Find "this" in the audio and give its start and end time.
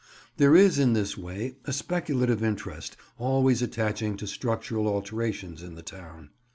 0.93-1.15